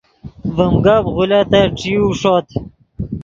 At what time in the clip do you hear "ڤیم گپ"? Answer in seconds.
0.55-1.05